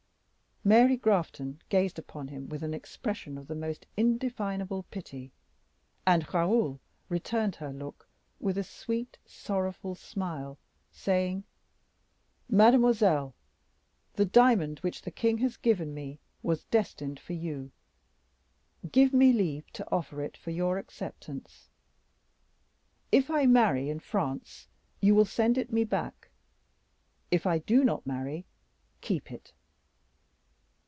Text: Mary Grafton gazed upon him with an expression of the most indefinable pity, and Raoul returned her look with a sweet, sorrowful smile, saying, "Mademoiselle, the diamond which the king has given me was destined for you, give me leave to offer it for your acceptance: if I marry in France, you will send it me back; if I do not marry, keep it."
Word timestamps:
Mary 0.63 0.95
Grafton 0.95 1.59
gazed 1.69 1.97
upon 1.97 2.27
him 2.27 2.47
with 2.47 2.61
an 2.61 2.71
expression 2.71 3.35
of 3.35 3.47
the 3.47 3.55
most 3.55 3.87
indefinable 3.97 4.83
pity, 4.91 5.31
and 6.05 6.31
Raoul 6.31 6.79
returned 7.09 7.55
her 7.55 7.73
look 7.73 8.07
with 8.39 8.59
a 8.59 8.63
sweet, 8.63 9.17
sorrowful 9.25 9.95
smile, 9.95 10.59
saying, 10.91 11.45
"Mademoiselle, 12.47 13.33
the 14.13 14.23
diamond 14.25 14.77
which 14.81 15.01
the 15.01 15.09
king 15.09 15.39
has 15.39 15.57
given 15.57 15.95
me 15.95 16.19
was 16.43 16.65
destined 16.65 17.19
for 17.19 17.33
you, 17.33 17.71
give 18.91 19.13
me 19.15 19.33
leave 19.33 19.71
to 19.73 19.91
offer 19.91 20.21
it 20.21 20.37
for 20.37 20.51
your 20.51 20.77
acceptance: 20.77 21.71
if 23.11 23.31
I 23.31 23.47
marry 23.47 23.89
in 23.89 23.97
France, 23.99 24.67
you 24.99 25.15
will 25.15 25.25
send 25.25 25.57
it 25.57 25.73
me 25.73 25.83
back; 25.85 26.29
if 27.31 27.47
I 27.47 27.57
do 27.57 27.83
not 27.83 28.05
marry, 28.05 28.45
keep 29.01 29.31
it." 29.31 29.53